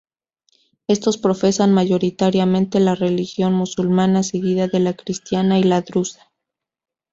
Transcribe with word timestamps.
Estos 0.87 1.19
profesan 1.19 1.73
mayoritariamente 1.75 2.79
la 2.79 2.95
religión 2.95 3.53
musulmana, 3.53 4.23
seguida 4.23 4.67
de 4.67 4.79
la 4.79 4.93
cristiana 4.95 5.59
y 5.59 5.63
la 5.63 5.81
drusa. 5.81 6.31